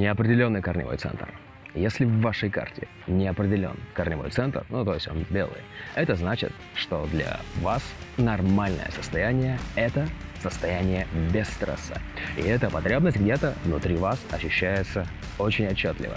Неопределенный 0.00 0.62
корневой 0.62 0.96
центр. 0.96 1.28
Если 1.74 2.06
в 2.06 2.22
вашей 2.22 2.48
карте 2.48 2.88
не 3.06 3.28
определен 3.28 3.76
корневой 3.92 4.30
центр, 4.30 4.64
ну 4.70 4.82
то 4.82 4.94
есть 4.94 5.06
он 5.08 5.26
белый, 5.28 5.60
это 5.94 6.14
значит, 6.14 6.54
что 6.74 7.06
для 7.12 7.38
вас 7.60 7.82
нормальное 8.16 8.90
состояние– 8.96 9.58
это 9.76 10.08
состояние 10.42 11.06
без 11.30 11.48
стресса. 11.48 12.00
И 12.38 12.40
эта 12.40 12.70
потребность 12.70 13.18
где-то 13.18 13.52
внутри 13.62 13.96
вас 13.96 14.18
ощущается 14.32 15.06
очень 15.38 15.66
отчетливо. 15.66 16.16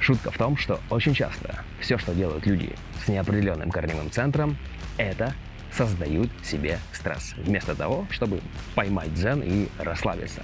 Шутка 0.00 0.30
в 0.30 0.38
том, 0.38 0.56
что 0.56 0.80
очень 0.88 1.12
часто 1.12 1.58
все, 1.80 1.98
что 1.98 2.14
делают 2.14 2.46
люди 2.46 2.72
с 3.04 3.08
неопределенным 3.08 3.70
корневым 3.70 4.10
центром, 4.10 4.56
это 4.96 5.34
создают 5.76 6.30
себе 6.42 6.78
стресс, 6.92 7.34
вместо 7.36 7.74
того, 7.74 8.06
чтобы 8.10 8.40
поймать 8.74 9.12
дзен 9.14 9.42
и 9.42 9.68
расслабиться. 9.78 10.42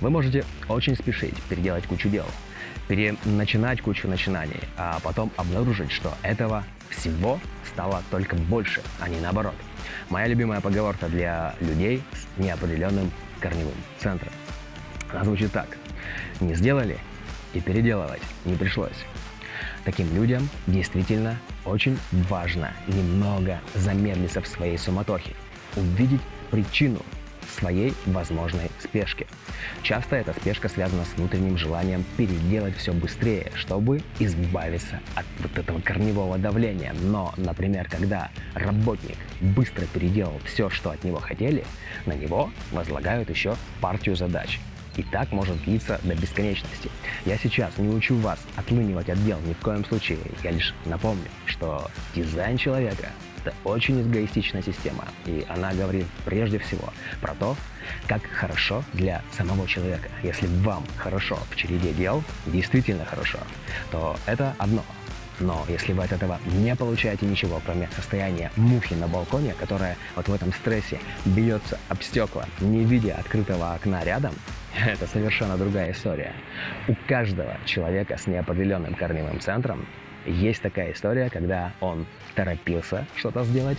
Вы 0.00 0.10
можете 0.10 0.44
очень 0.68 0.96
спешить 0.96 1.34
переделать 1.44 1.86
кучу 1.86 2.08
дел, 2.08 2.26
переначинать 2.88 3.80
кучу 3.80 4.08
начинаний, 4.08 4.60
а 4.76 4.98
потом 5.02 5.30
обнаружить, 5.36 5.90
что 5.90 6.14
этого 6.22 6.64
всего 6.90 7.40
стало 7.72 8.02
только 8.10 8.36
больше, 8.36 8.82
а 9.00 9.08
не 9.08 9.20
наоборот. 9.20 9.54
Моя 10.10 10.26
любимая 10.26 10.60
поговорка 10.60 11.08
для 11.08 11.54
людей 11.60 12.02
с 12.12 12.40
неопределенным 12.40 13.10
корневым 13.40 13.74
центром. 14.00 14.32
Она 15.10 15.24
звучит 15.24 15.52
так. 15.52 15.76
Не 16.40 16.54
сделали 16.54 16.98
и 17.54 17.60
переделывать 17.60 18.22
не 18.44 18.54
пришлось. 18.56 19.04
Таким 19.86 20.12
людям 20.16 20.48
действительно 20.66 21.38
очень 21.64 21.96
важно 22.10 22.72
немного 22.88 23.60
замедлиться 23.76 24.42
в 24.42 24.48
своей 24.48 24.76
суматохе, 24.76 25.30
увидеть 25.76 26.20
причину 26.50 26.98
своей 27.56 27.94
возможной 28.06 28.68
спешки. 28.80 29.28
Часто 29.82 30.16
эта 30.16 30.32
спешка 30.32 30.68
связана 30.68 31.04
с 31.04 31.16
внутренним 31.16 31.56
желанием 31.56 32.04
переделать 32.16 32.76
все 32.76 32.92
быстрее, 32.92 33.52
чтобы 33.54 34.02
избавиться 34.18 34.98
от 35.14 35.24
вот 35.38 35.56
этого 35.56 35.80
корневого 35.80 36.36
давления. 36.36 36.92
Но, 37.02 37.32
например, 37.36 37.88
когда 37.88 38.30
работник 38.54 39.16
быстро 39.40 39.86
переделал 39.86 40.40
все, 40.44 40.68
что 40.68 40.90
от 40.90 41.04
него 41.04 41.20
хотели, 41.20 41.64
на 42.06 42.14
него 42.14 42.50
возлагают 42.72 43.30
еще 43.30 43.54
партию 43.80 44.16
задач. 44.16 44.58
И 44.96 45.02
так 45.02 45.30
может 45.32 45.62
длиться 45.64 46.00
до 46.02 46.14
бесконечности. 46.14 46.90
Я 47.24 47.36
сейчас 47.36 47.76
не 47.78 47.88
учу 47.88 48.16
вас 48.16 48.38
отлынивать 48.56 49.08
от 49.08 49.22
дел 49.24 49.38
ни 49.40 49.52
в 49.52 49.58
коем 49.58 49.84
случае. 49.84 50.18
Я 50.42 50.52
лишь 50.52 50.74
напомню, 50.84 51.28
что 51.46 51.90
дизайн 52.14 52.56
человека 52.56 53.10
это 53.46 53.54
очень 53.64 54.02
эгоистичная 54.02 54.62
система, 54.62 55.04
и 55.24 55.46
она 55.48 55.72
говорит 55.72 56.06
прежде 56.24 56.58
всего 56.58 56.92
про 57.20 57.34
то, 57.34 57.56
как 58.08 58.22
хорошо 58.24 58.82
для 58.92 59.22
самого 59.36 59.68
человека. 59.68 60.08
Если 60.24 60.48
вам 60.64 60.84
хорошо 60.96 61.38
в 61.50 61.56
череде 61.56 61.92
дел, 61.92 62.24
действительно 62.46 63.04
хорошо, 63.04 63.38
то 63.92 64.16
это 64.26 64.54
одно. 64.58 64.84
Но 65.38 65.64
если 65.68 65.92
вы 65.92 66.04
от 66.04 66.12
этого 66.12 66.40
не 66.46 66.74
получаете 66.74 67.26
ничего, 67.26 67.60
кроме 67.64 67.88
состояния 67.94 68.50
мухи 68.56 68.94
на 68.94 69.06
балконе, 69.06 69.54
которая 69.58 69.96
вот 70.16 70.28
в 70.28 70.32
этом 70.32 70.52
стрессе 70.52 70.98
бьется 71.26 71.78
об 71.88 72.02
стекла, 72.02 72.46
не 72.60 72.84
видя 72.84 73.16
открытого 73.16 73.74
окна 73.74 74.02
рядом, 74.02 74.34
это 74.86 75.06
совершенно 75.06 75.56
другая 75.56 75.92
история. 75.92 76.32
У 76.88 76.94
каждого 77.08 77.56
человека 77.64 78.16
с 78.18 78.26
неопределенным 78.26 78.94
корневым 78.94 79.40
центром 79.40 79.86
есть 80.26 80.62
такая 80.62 80.92
история, 80.92 81.30
когда 81.30 81.72
он 81.80 82.06
торопился 82.34 83.06
что-то 83.16 83.44
сделать, 83.44 83.78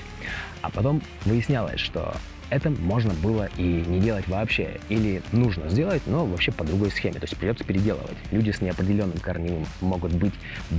а 0.61 0.69
потом 0.69 1.01
выяснялось, 1.25 1.79
что 1.79 2.15
это 2.49 2.69
можно 2.69 3.13
было 3.15 3.49
и 3.57 3.61
не 3.61 3.99
делать 3.99 4.27
вообще, 4.27 4.79
или 4.89 5.21
нужно 5.31 5.69
сделать, 5.69 6.01
но 6.05 6.25
вообще 6.25 6.51
по 6.51 6.63
другой 6.63 6.91
схеме, 6.91 7.15
то 7.15 7.25
есть 7.25 7.37
придется 7.37 7.63
переделывать. 7.63 8.17
Люди 8.31 8.51
с 8.51 8.61
неопределенным 8.61 9.17
корневым 9.17 9.65
могут 9.81 10.13
быть 10.13 10.33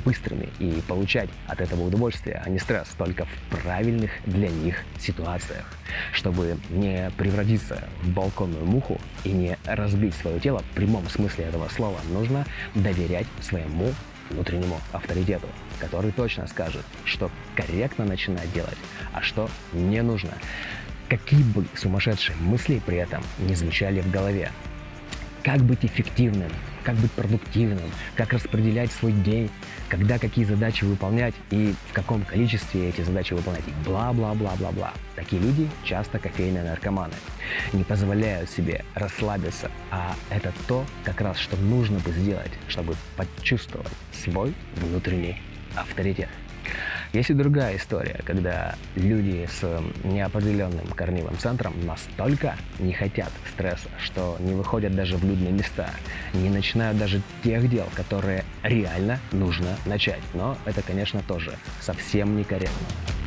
быстрыми 0.05 0.48
и 0.58 0.83
получать 0.86 1.28
от 1.47 1.60
этого 1.60 1.83
удовольствие, 1.83 2.42
а 2.44 2.48
не 2.48 2.58
стресс, 2.58 2.88
только 2.97 3.27
в 3.27 3.62
правильных 3.62 4.10
для 4.27 4.48
них 4.48 4.84
ситуациях. 4.98 5.66
Чтобы 6.12 6.59
не 6.70 7.10
превратиться 7.16 7.88
в 8.03 8.10
балконную 8.10 8.65
муху 8.65 9.00
и 9.25 9.31
не 9.31 9.56
разбить 9.65 10.15
свое 10.15 10.41
тело 10.41 10.60
в 10.60 10.75
прямом 10.75 11.09
смысле 11.09 11.44
этого 11.44 11.69
слова, 11.69 11.98
нужно 12.12 12.47
доверять 12.75 13.26
своему 13.41 13.92
внутреннему 14.31 14.81
авторитету, 14.92 15.47
который 15.81 16.12
точно 16.12 16.47
скажет, 16.47 16.84
что 17.04 17.31
корректно 17.56 18.04
начинать 18.04 18.53
делать, 18.53 18.76
а 19.12 19.22
что 19.22 19.48
не 19.72 20.03
нужно. 20.03 20.32
Какие 21.08 21.42
бы 21.42 21.64
сумасшедшие 21.74 22.36
мысли 22.36 22.82
при 22.84 22.98
этом 22.98 23.22
не 23.38 23.54
звучали 23.54 24.00
в 24.00 24.10
голове. 24.10 24.52
Как 25.42 25.60
быть 25.62 25.82
эффективным, 25.82 26.50
как 26.84 26.96
быть 26.96 27.10
продуктивным, 27.12 27.91
как 28.14 28.34
распределять 28.34 28.92
свой 28.92 29.12
день, 29.12 29.48
когда 29.88 30.18
какие 30.18 30.44
задачи 30.44 30.84
выполнять 30.84 31.34
и 31.50 31.74
в 31.88 31.92
каком 31.94 32.22
количестве 32.22 32.91
эти 32.91 33.00
задачи 33.00 33.32
выполнять, 33.32 33.64
бла-бла-бла-бла-бла. 33.86 34.92
Такие 35.16 35.41
люди 35.41 35.66
часто 35.82 36.18
кофейные 36.18 36.64
наркоманы, 36.64 37.14
не 37.72 37.84
позволяют 37.84 38.50
себе 38.50 38.84
расслабиться, 38.94 39.70
а 39.91 40.14
это 40.28 40.52
то, 40.66 40.84
как 41.04 41.22
раз, 41.22 41.38
что 41.38 41.56
нужно 41.56 41.98
бы 42.00 42.10
сделать, 42.12 42.52
чтобы 42.68 42.94
почувствовать 43.16 43.88
свой 44.12 44.52
внутренний 44.76 45.41
авторитет. 45.74 46.28
Есть 47.12 47.30
и 47.30 47.34
другая 47.34 47.76
история, 47.76 48.20
когда 48.24 48.74
люди 48.94 49.48
с 49.50 49.82
неопределенным 50.04 50.86
корневым 50.88 51.36
центром 51.38 51.74
настолько 51.86 52.56
не 52.78 52.92
хотят 52.92 53.30
стресса, 53.52 53.88
что 53.98 54.36
не 54.41 54.54
выходят 54.54 54.94
даже 54.94 55.16
в 55.16 55.24
людные 55.24 55.52
места, 55.52 55.91
не 56.34 56.50
начинают 56.50 56.98
даже 56.98 57.22
тех 57.42 57.68
дел, 57.70 57.86
которые 57.94 58.44
реально 58.62 59.18
нужно 59.32 59.76
начать. 59.86 60.20
Но 60.34 60.58
это, 60.66 60.82
конечно, 60.82 61.22
тоже 61.26 61.52
совсем 61.80 62.36
некорректно. 62.36 63.17